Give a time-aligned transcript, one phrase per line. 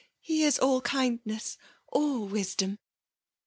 [0.19, 2.79] He is all kindness, all wisdom.